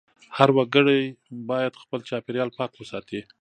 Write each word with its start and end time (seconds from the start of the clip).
هر 0.37 0.49
وګړی 0.57 1.01
باید 1.49 1.79
خپل 1.83 1.99
چاپېریال 2.09 2.49
پاک 2.57 2.71
وساتي. 2.75 3.19